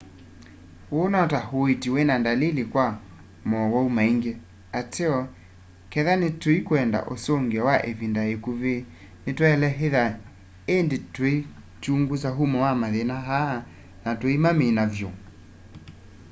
uu 0.95 1.07
no 1.13 1.21
ta 1.31 1.39
uiiti 1.59 1.87
wina 1.95 2.15
ndalili 2.21 2.63
kwa 2.71 2.85
mowau 3.49 3.87
maingi 3.97 4.31
ateo 4.79 5.19
kethwa 5.91 6.29
tuikwenda 6.41 6.99
usungio 7.13 7.61
wa 7.67 7.75
ivinda 7.91 8.23
ikuvi 8.33 8.75
nitwaile 9.23 9.69
ithwa 9.85 10.03
indi 10.75 10.97
tuikyungusa 11.15 12.29
umo 12.43 12.57
wa 12.65 12.71
mathina 12.81 13.15
aa 13.41 13.57
na 14.03 14.11
tuimamina 14.19 14.83
vyu 14.93 15.09